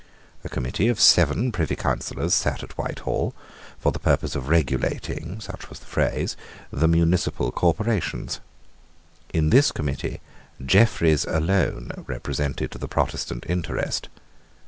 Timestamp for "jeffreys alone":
10.65-11.91